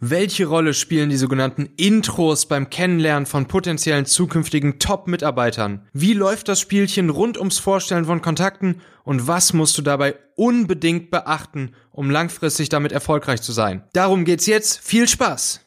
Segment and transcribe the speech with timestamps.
[0.00, 5.88] Welche Rolle spielen die sogenannten Intros beim Kennenlernen von potenziellen zukünftigen Top-Mitarbeitern?
[5.92, 11.10] Wie läuft das Spielchen rund ums Vorstellen von Kontakten und was musst du dabei unbedingt
[11.10, 13.82] beachten, um langfristig damit erfolgreich zu sein?
[13.92, 14.78] Darum geht's jetzt.
[14.78, 15.66] Viel Spaß!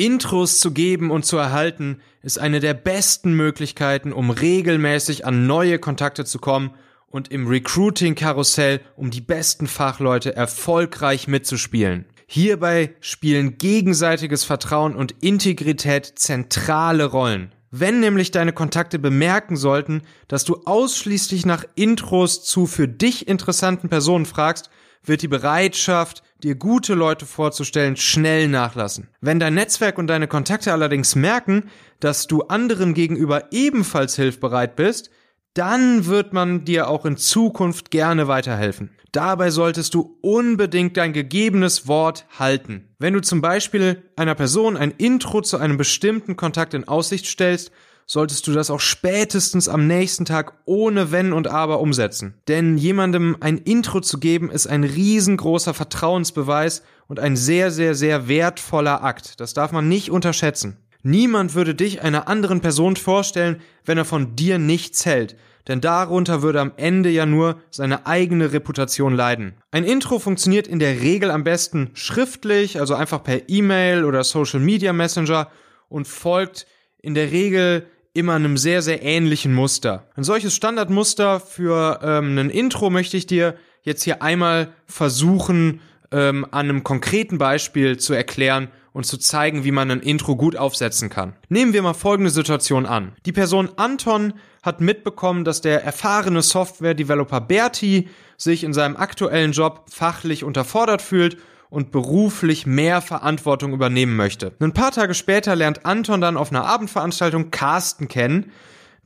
[0.00, 5.78] Intros zu geben und zu erhalten ist eine der besten Möglichkeiten, um regelmäßig an neue
[5.78, 6.70] Kontakte zu kommen
[7.08, 12.06] und im Recruiting-Karussell um die besten Fachleute erfolgreich mitzuspielen.
[12.26, 17.52] Hierbei spielen gegenseitiges Vertrauen und Integrität zentrale Rollen.
[17.70, 23.90] Wenn nämlich deine Kontakte bemerken sollten, dass du ausschließlich nach Intros zu für dich interessanten
[23.90, 24.70] Personen fragst,
[25.04, 29.08] wird die Bereitschaft, dir gute Leute vorzustellen, schnell nachlassen.
[29.20, 31.70] Wenn dein Netzwerk und deine Kontakte allerdings merken,
[32.00, 35.10] dass du anderen gegenüber ebenfalls hilfbereit bist,
[35.54, 38.90] dann wird man dir auch in Zukunft gerne weiterhelfen.
[39.12, 42.88] Dabei solltest du unbedingt dein gegebenes Wort halten.
[42.98, 47.72] Wenn du zum Beispiel einer Person ein Intro zu einem bestimmten Kontakt in Aussicht stellst,
[48.06, 52.34] solltest du das auch spätestens am nächsten Tag ohne Wenn und Aber umsetzen.
[52.48, 58.28] Denn jemandem ein Intro zu geben ist ein riesengroßer Vertrauensbeweis und ein sehr, sehr, sehr
[58.28, 59.40] wertvoller Akt.
[59.40, 60.76] Das darf man nicht unterschätzen.
[61.02, 66.42] Niemand würde dich einer anderen Person vorstellen, wenn er von dir nichts hält, denn darunter
[66.42, 69.54] würde am Ende ja nur seine eigene Reputation leiden.
[69.70, 74.60] Ein Intro funktioniert in der Regel am besten schriftlich, also einfach per E-Mail oder Social
[74.60, 75.50] Media Messenger
[75.88, 76.66] und folgt
[77.00, 80.08] in der Regel immer einem sehr, sehr ähnlichen Muster.
[80.16, 86.44] Ein solches Standardmuster für ähm, ein Intro möchte ich dir jetzt hier einmal versuchen, ähm,
[86.50, 91.10] an einem konkreten Beispiel zu erklären und zu zeigen, wie man ein Intro gut aufsetzen
[91.10, 91.34] kann.
[91.48, 93.12] Nehmen wir mal folgende Situation an.
[93.24, 99.86] Die Person Anton hat mitbekommen, dass der erfahrene Software-Developer Berti sich in seinem aktuellen Job
[99.90, 101.38] fachlich unterfordert fühlt
[101.70, 104.52] und beruflich mehr Verantwortung übernehmen möchte.
[104.60, 108.50] Ein paar Tage später lernt Anton dann auf einer Abendveranstaltung Carsten kennen,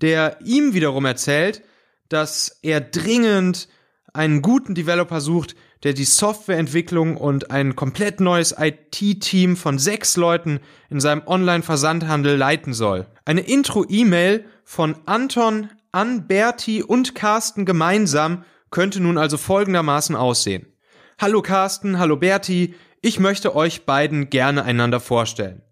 [0.00, 1.62] der ihm wiederum erzählt,
[2.08, 3.68] dass er dringend
[4.14, 10.60] einen guten Developer sucht, der die Softwareentwicklung und ein komplett neues IT-Team von sechs Leuten
[10.88, 13.06] in seinem Online-Versandhandel leiten soll.
[13.24, 20.66] Eine Intro-E-Mail von Anton an Berti und Carsten gemeinsam könnte nun also folgendermaßen aussehen.
[21.20, 25.62] Hallo Carsten, hallo Berti, ich möchte euch beiden gerne einander vorstellen.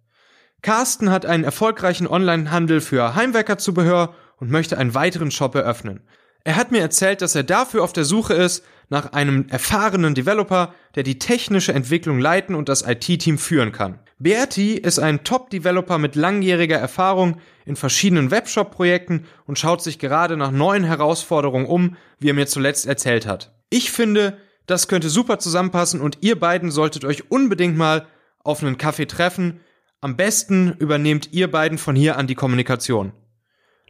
[0.62, 6.02] Carsten hat einen erfolgreichen Onlinehandel für Heimwerkerzubehör und möchte einen weiteren Shop eröffnen.
[6.44, 10.74] Er hat mir erzählt, dass er dafür auf der Suche ist nach einem erfahrenen Developer,
[10.94, 14.00] der die technische Entwicklung leiten und das IT-Team führen kann.
[14.18, 20.50] Berti ist ein Top-Developer mit langjähriger Erfahrung in verschiedenen Webshop-Projekten und schaut sich gerade nach
[20.50, 23.52] neuen Herausforderungen um, wie er mir zuletzt erzählt hat.
[23.70, 24.36] Ich finde,
[24.66, 28.06] das könnte super zusammenpassen und ihr beiden solltet euch unbedingt mal
[28.44, 29.60] auf einen Kaffee treffen.
[30.00, 33.12] Am besten übernehmt ihr beiden von hier an die Kommunikation.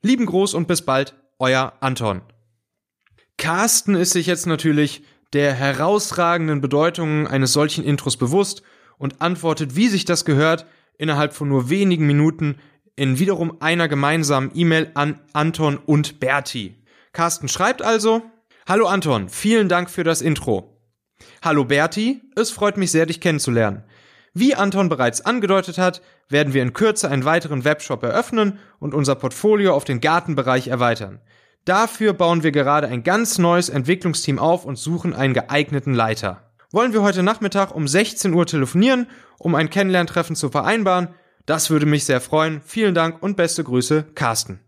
[0.01, 2.23] Lieben Gruß und bis bald, euer Anton.
[3.43, 8.63] Carsten ist sich jetzt natürlich der herausragenden Bedeutung eines solchen Intros bewusst
[8.99, 10.65] und antwortet, wie sich das gehört,
[10.97, 12.61] innerhalb von nur wenigen Minuten
[12.95, 16.77] in wiederum einer gemeinsamen E-Mail an Anton und Berti.
[17.13, 18.23] Carsten schreibt also,
[18.69, 20.81] Hallo Anton, vielen Dank für das Intro.
[21.43, 23.83] Hallo Berti, es freut mich sehr, dich kennenzulernen.
[24.35, 29.17] Wie Anton bereits angedeutet hat, werden wir in Kürze einen weiteren Webshop eröffnen und unser
[29.17, 31.21] Portfolio auf den Gartenbereich erweitern.
[31.65, 36.51] Dafür bauen wir gerade ein ganz neues Entwicklungsteam auf und suchen einen geeigneten Leiter.
[36.73, 39.07] Wollen wir heute Nachmittag um 16 Uhr telefonieren,
[39.39, 41.09] um ein Kennenlerntreffen zu vereinbaren?
[41.47, 42.63] Das würde mich sehr freuen.
[42.65, 44.61] Vielen Dank und beste Grüße, Carsten.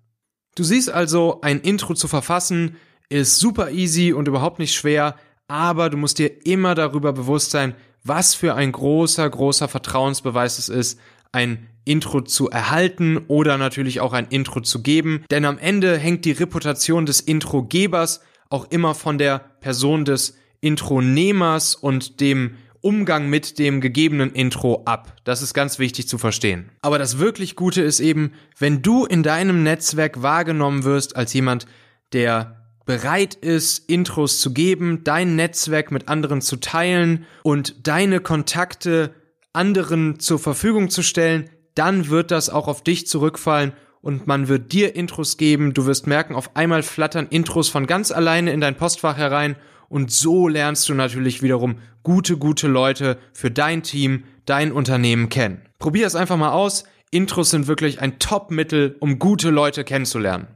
[0.54, 2.76] Du siehst also, ein Intro zu verfassen
[3.08, 5.16] ist super easy und überhaupt nicht schwer,
[5.48, 10.68] aber du musst dir immer darüber bewusst sein, was für ein großer, großer Vertrauensbeweis es
[10.68, 11.00] ist,
[11.34, 16.24] ein Intro zu erhalten oder natürlich auch ein Intro zu geben, denn am Ende hängt
[16.24, 23.58] die Reputation des Introgebers auch immer von der Person des Intronehmers und dem Umgang mit
[23.58, 25.16] dem gegebenen Intro ab.
[25.24, 26.70] Das ist ganz wichtig zu verstehen.
[26.82, 31.66] Aber das wirklich Gute ist eben, wenn du in deinem Netzwerk wahrgenommen wirst als jemand,
[32.12, 39.14] der bereit ist, Intros zu geben, dein Netzwerk mit anderen zu teilen und deine Kontakte
[39.54, 44.72] anderen zur Verfügung zu stellen, dann wird das auch auf dich zurückfallen und man wird
[44.72, 45.72] dir Intros geben.
[45.72, 49.56] Du wirst merken, auf einmal flattern Intros von ganz alleine in dein Postfach herein
[49.88, 55.62] und so lernst du natürlich wiederum gute, gute Leute für dein Team, dein Unternehmen kennen.
[55.78, 56.84] Probier es einfach mal aus.
[57.10, 60.48] Intros sind wirklich ein Top-Mittel, um gute Leute kennenzulernen.